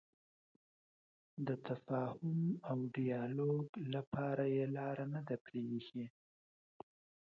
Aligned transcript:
د 1.47 1.49
تفاهم 1.67 2.39
او 2.69 2.77
ډیالوګ 2.95 3.67
لپاره 3.93 4.43
یې 4.55 4.65
لاره 4.77 5.05
نه 5.13 5.21
ده 5.27 5.35
پرېښې. 5.45 6.05